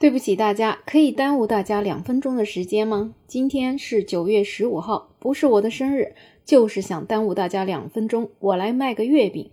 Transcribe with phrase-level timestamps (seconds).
[0.00, 3.14] 对不起大家，可以耽误大家两分钟的时间吗？
[3.26, 6.14] 今天是九月十五号，不是我的生日，
[6.46, 9.50] 就是想耽误大家两分钟，我来卖个月饼。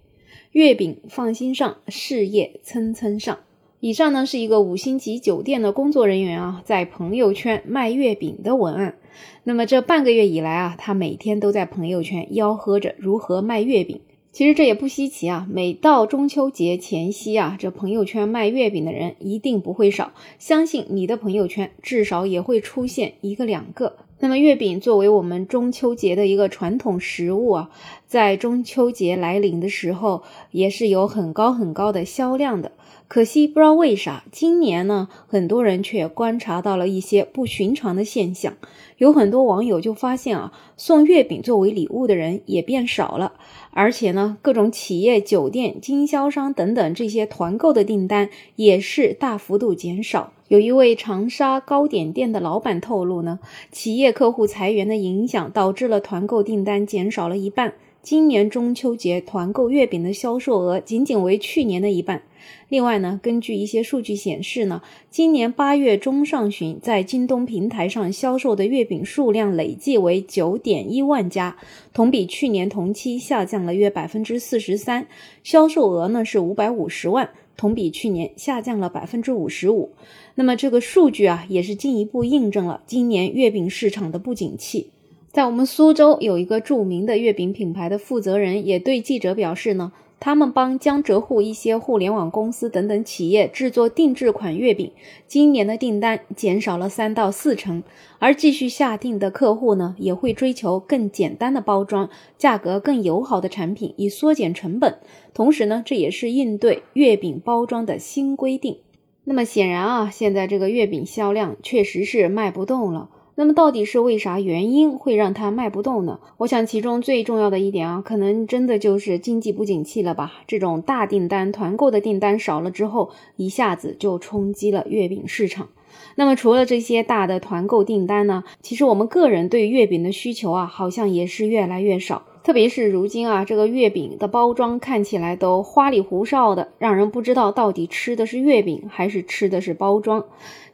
[0.53, 3.39] 月饼放心上，事业蹭蹭上。
[3.81, 8.95] 以上呢是一个五星级酒店的工作人员啊，在朋友圈卖月饼的文案。
[9.43, 13.99] 那么这半个月以来啊，他每天都在朋友圈吆喝着如何卖月饼。
[14.31, 20.11] 其实这也不稀奇啊，每到中秋节前夕啊，这朋友圈卖月饼的人一定不会少。
[20.37, 23.97] 相信你的朋友圈至少也会出现一个两个。
[24.19, 27.69] 那么月饼作为我们中秋节的一个传统食物啊，
[28.07, 32.71] 在中秋节来临的时候，也是有很高很高的销量的。
[33.07, 38.53] 可惜不知道为啥，今年呢，很多人却观察到了一些不寻常的现象。
[38.97, 43.33] 有很多网友就发现啊，送月饼作为礼物的人也变少了，
[43.71, 50.33] 而且呢，各种企业、酒店、经销商等等这些团购的订单也是大幅度减少。
[50.49, 53.39] 有一位长沙糕点店的老板透露呢，
[53.71, 57.73] 企业客户裁员的影响导致了团购订单减少了一半。
[58.09, 62.23] 今年中秋节团购月饼的销售额仅仅为去年的一半。
[62.69, 71.57] 另外呢，根据一些数据显示呢，今年八月中上旬在京东平台上销售的月饼数量累计为九点一万家，
[71.91, 75.05] 同比去年同期下降了约百分之四十三，
[75.43, 79.91] 销售额呢是五百五十万，同比去年下降了百分之五十五。
[80.35, 84.91] 那么这个数据啊，也是进一步印证了今年月饼市场的不景气。
[85.37, 94.91] 在我们苏州有一个著名的月饼品牌的负责人也对记者表示呢，他们帮江浙沪一些互联网公司等等企业制作定制款月饼，
[95.27, 97.83] 今年的订单减少了三到四成，
[98.17, 104.97] 而继续下定的客户呢，也会追求更简单的包装、价格更友好的产品，以缩减成本。
[105.35, 108.79] 同时呢，这也是应对月饼包装的新规定。
[109.25, 113.11] 那么显然啊，现在这个月饼销量确实是卖不动了。
[113.39, 116.19] 那么到底是为啥原因会让它卖不动呢？
[116.37, 120.41] 我想其中最重要的一点啊，可能真的就是经济不景气了吧。
[120.47, 125.67] 这种大订单、团购的订单少了之后，一下子就冲击了月饼市场。
[126.15, 132.23] 那么除了这些大的团购订单呢，其实我们个人对月饼的需求啊，好像也是越来越少。
[132.47, 140.23] 特别是如今啊，这个月饼的包装看起来都花里胡哨的，让人不知道到底吃的是月饼还是吃的是包装。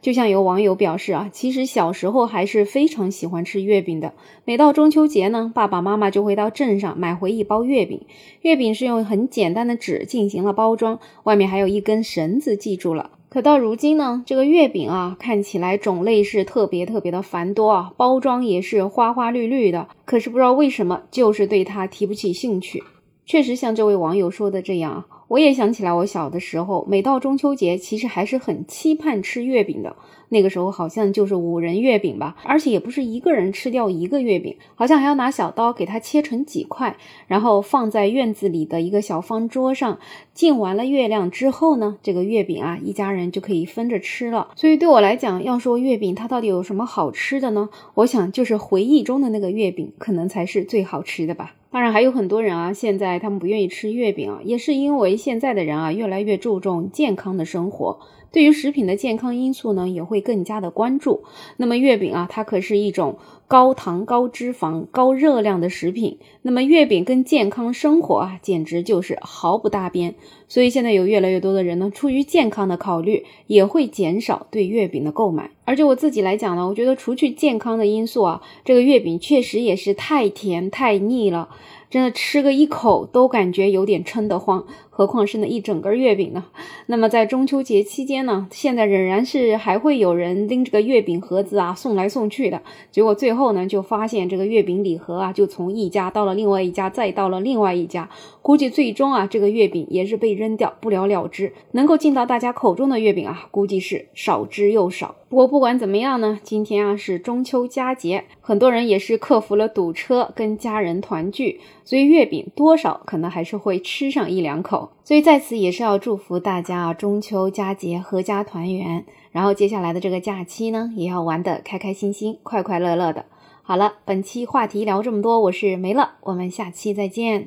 [0.00, 4.12] 就像有网友表示啊，其实小时候还是非常喜欢吃月饼的。
[4.44, 8.02] 每到中秋节呢，爸爸妈妈就会到镇上买回一包月饼。
[8.42, 13.10] 月饼是用很简单的纸进行了包装，外面还有一根绳子系住了。
[13.34, 19.88] 可到如今呢，这个月饼啊，看起来种类是特别特别的繁多啊，包装也是花花绿绿的。
[20.04, 22.84] 可是不知道为什么，就是对它提不起兴趣。
[23.26, 29.96] 确实像这位网友说的这样，我也想起来，我小的时候，每到中秋节，其实还是很期盼吃月饼的。
[30.28, 36.96] 那个时候好像就是五仁月饼吧，而且也不是一个人吃掉一个月饼，好像还要拿小刀给它切成几块，
[37.26, 39.98] 然后放在院子里的一个小方桌上。
[40.32, 44.52] 敬完了月亮之后呢，这个月饼啊，一家人就可以分着吃了。
[44.54, 47.68] 所以对我来讲，要说月饼它到底有什么好吃的呢？
[47.94, 51.56] 我想就是回忆中的那个月饼，可能才是最好吃的吧。
[51.70, 57.98] 当然还有很多人啊，现在他们不愿意吃月饼啊，也是因为现在的人啊，越来越注重健康的生活。
[58.30, 61.24] 对于食品的健康因素呢，也会更加的关注。
[61.56, 63.16] 那么月饼啊，它可是一种
[63.48, 66.18] 高糖、高脂肪、高热量的食品。
[66.42, 70.14] 那么月饼跟健康生活啊，简直就是毫不搭边。
[70.46, 75.52] 所以现在有越来越多的人呢，出于健康的考虑，也会减少对月饼的购买。
[75.64, 81.48] 而就我自己来讲呢，我觉得除去健康的因素啊，这个月饼确实也是太甜太腻了。
[81.90, 86.44] 真的吃个一口都感觉有点撑得慌，何况是那一整根月饼呢？
[86.86, 92.60] 那么在中秋节期间呢，现在仍然是还会有人拎着个月饼盒子啊送来送去的。
[92.90, 98.10] 结果最后呢，就发现这个月饼礼盒啊，就从一家到了另外一家，再到了另外一家，
[98.42, 101.52] 估计最终啊，这个月饼也是被扔掉，不了了之。
[101.72, 105.14] 能够进到大家口中的月饼啊，估计是少之又少。
[105.28, 111.60] 不过不管怎么样呢，今天啊是中秋佳节，很多人也是克服了堵车，跟家人团聚。
[111.84, 123.26] 所以月饼多少可能还是会吃上一两口，所以在此也是要祝福大家啊，中秋佳节阖家团圆，然后接下来的这个假期呢，也要玩得开开心心、快快乐乐的。
[123.62, 127.42] 好了，本期话题聊这么多，我是梅乐，我们下期再见。